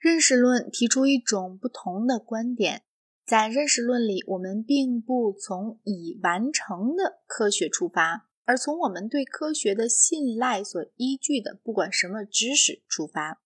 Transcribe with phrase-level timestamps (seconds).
[0.00, 2.84] 认识论提出一种不同的观点，
[3.26, 13.42] 在认识论里，我们并不从已完成的科学出发，而从我们对科学的信赖所依据的不管什么知识出发。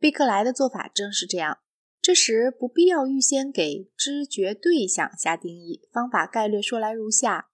[0.00, 1.58] 贝克莱的做法正是这样。
[2.02, 7.50] 这时不必要预先给知觉对象下定义，方法概略说来如下：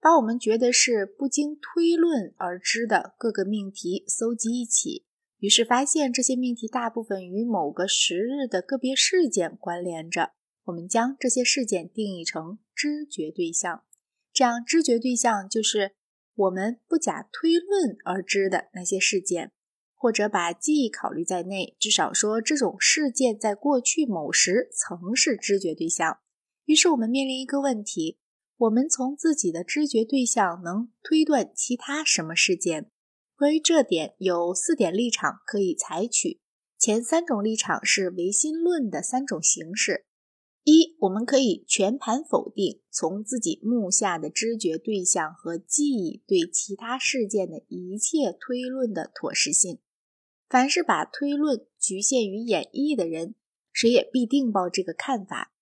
[0.00, 5.06] 把我们觉得是不经推论而知的各个命题搜集一起，
[5.38, 10.32] 于是发现这些命题大部分与某个时日的个别事件关联着。
[10.64, 13.84] 我们将这些事件定义成知觉对象，
[14.32, 15.92] 这样知觉对象就是
[16.34, 19.52] 我们不假推论而知的那些事件。
[19.98, 26.18] 或者把记忆考虑在内，至少说这种事件在过去某时曾是知觉对象。
[26.66, 28.18] 于是我们面临一个问题：
[28.58, 32.90] 我们从自己的知觉对象能推断其他什么事件？
[33.36, 36.40] 关于这点，有四点立场可以采取。
[36.78, 40.06] 前三种立场是唯心论的三种形式：
[40.64, 49.80] 一，我们可以全盘否定从自己目下的知觉对象和记忆对其他事件的一切推论的妥适性。
[50.48, 53.34] 凡是把推论局限于演绎的人，
[53.70, 55.52] 谁也必定抱这个看法。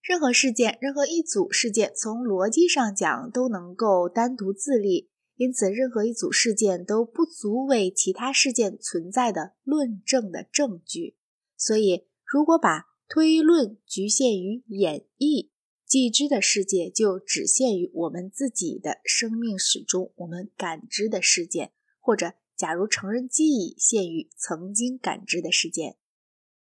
[0.00, 11.16] 任何事件，任何一组事件，从逻辑上讲都能够单独自立，因此任何一组事件都不足为其他事件存在的论证的证据。
[11.56, 15.48] 所以，如果把推论局限于演绎，
[15.86, 22.34] 既知的世界就只限于我们自己的生命史中我们感知的事件，或者。
[22.58, 25.96] 假如承认记忆限于曾经感知的事件。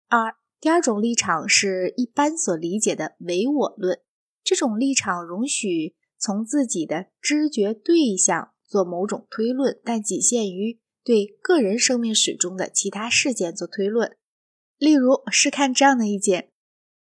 [0.06, 3.98] 二，第二种立场是一般所理解的唯我论。
[4.44, 14.16] 这种立场容许从自己的知觉对象做某种推论，但仅限于对个人生命史中的其他事件做推论。
[14.78, 16.52] 例如，试看这样的意见：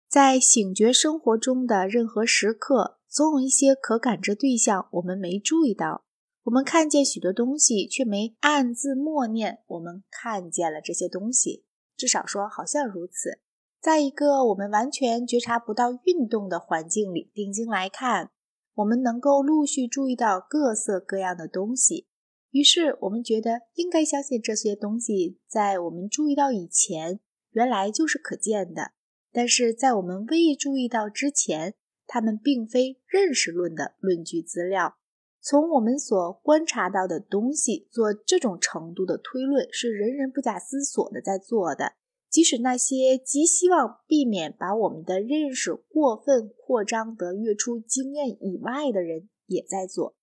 [0.07, 6.03] 在醒觉生活中的任何时刻，总有一些可感知对象我们没注意到。
[6.43, 11.65] 我们看见许多东西，却没暗自默念我们看见了这些东西。
[11.97, 13.39] 至少说，好像如此。
[13.81, 18.31] 在一个我们完全觉察不到运动的环境里，定睛来看，
[18.75, 22.07] 我们能够陆续注意到各色各样的东西。
[22.51, 27.19] 于是，我们觉得应该相信这些东西在我们注意到以前，
[27.51, 28.91] 原来就是可见的。
[29.31, 31.75] 但是在我们未注意到之前，
[32.07, 34.95] 它们并非认识论的论据资料。
[35.41, 41.93] 从我们所观察到的东西做这种程度的推论，是人人不假思索的在做的。
[42.29, 50.15] 即使那些极希望避免把我们的认识过分扩张得越出经验以外的人，也在做。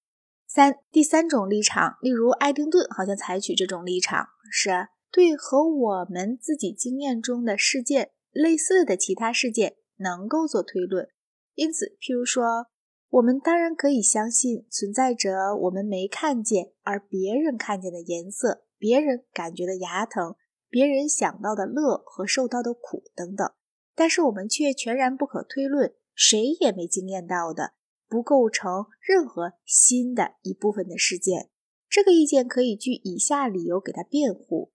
[0.46, 11.08] 三、第三种立场，例如爱丁顿好像采取这种立场，是对和我们自己经验中的事件类似的其他事件能够做推论。
[11.54, 12.66] 因此，譬如说。
[13.12, 20.34] 我们当然可以相信存在着我们没看见而别人看见的颜色，别人感觉的牙疼，
[20.72, 23.52] 别人想到的乐和受到的苦等等，
[23.94, 27.74] 但是我们却全然不可推论，谁也没经验到的，
[28.08, 31.50] 不构成任何新的一部分的事件。
[31.90, 34.72] 这个意见可以据以下理由给他辩护：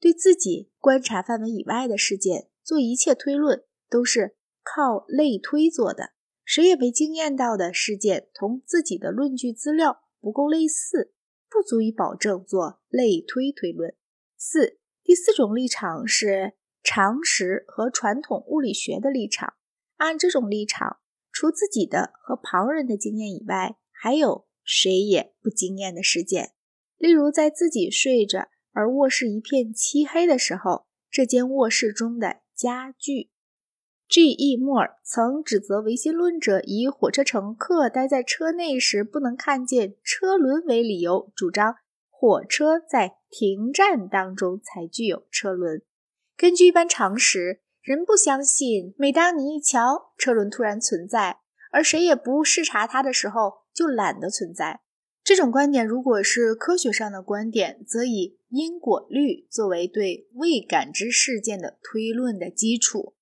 [0.00, 6.12] 对自己观察范围以外的事件做一切推论，都是靠类推做的。
[6.42, 11.12] 谁也没经验到的事件，同自己的论据资料不够类似，
[11.50, 13.94] 不足以保证做类推推论。
[14.34, 14.78] 四、
[15.08, 16.52] 第四种立场是
[16.82, 19.54] 常识和传统物理学的立场。
[19.96, 20.98] 按这种立场，
[21.32, 26.52] 除自己的和旁人的经验以外，还有谁也不经验的事件。
[26.98, 33.30] 例如，在自己睡着而卧室一片漆黑的时候，这间卧室中的家具。
[34.10, 34.58] G.E.
[34.58, 41.76] 莫尔曾指责唯心论者以火车乘客待在车内时不能看见车轮为理由，主张
[42.10, 45.82] 火车在停站当中才具有车轮。
[46.36, 51.40] 根据一般常识，人不相信每当你一瞧车轮突然存在，
[51.72, 54.80] 而谁也不视察它的时候，就懒得存在。
[55.24, 63.14] 这种观点如果是科学上的观点，则以因果律作为对未感知事件的推论的基础。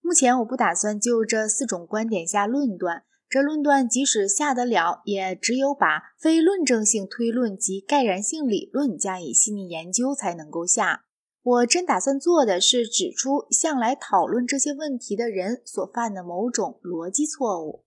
[0.00, 11.04] 目前我不打算就这四种观点下论断，这论断即使下得了，也只有把非论证性推论及概然性理论加以细腻研究才能够下。
[11.42, 17.86] 我真打算做的是指出向来讨论这些问题的人所犯的某种逻辑错误。